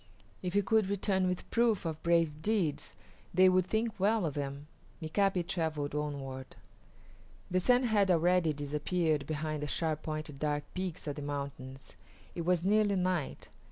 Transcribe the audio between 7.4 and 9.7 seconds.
The sun had already disappeared behind the